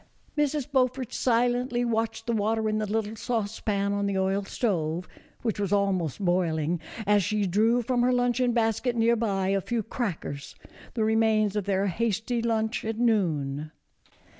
Mrs. 0.35 0.71
Beaufort 0.71 1.13
silently 1.13 1.85
watched 1.85 2.25
the 2.25 2.33
water 2.33 2.67
in 2.67 2.79
the 2.79 2.87
230 2.87 3.11
A 3.11 3.15
FURNISHED 3.17 3.27
COTTAGE 3.27 3.65
BY 3.65 3.71
THE 3.71 3.77
SEA. 3.77 3.83
little 3.83 3.85
saucepan 3.85 3.93
on 3.99 4.05
the 4.07 4.17
oil 4.17 4.43
stove, 4.45 5.07
which 5.43 5.59
was 5.59 5.71
almost 5.71 6.25
boiling, 6.25 6.79
as 7.05 7.23
she 7.23 7.45
drew 7.45 7.83
from 7.83 8.01
her 8.01 8.11
luncheon 8.11 8.51
basket, 8.51 8.95
near 8.95 9.15
by, 9.15 9.49
a 9.49 9.61
few 9.61 9.83
crackers, 9.83 10.55
the 10.95 11.03
remains 11.03 11.55
of 11.55 11.65
their 11.65 11.85
hasty 11.85 12.41
lunch 12.41 12.83
at 12.83 12.97
noon. 12.97 13.69